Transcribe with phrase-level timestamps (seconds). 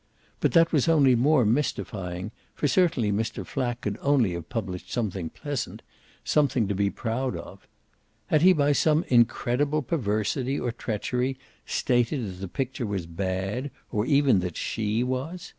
[0.39, 3.45] But that was only more mystifying, for certainly Mr.
[3.45, 5.83] Flack could only have published something pleasant
[6.23, 7.67] something to be proud of.
[8.25, 11.37] Had he by some incredible perversity or treachery
[11.67, 15.49] stated that the picture was bad, or even that SHE was?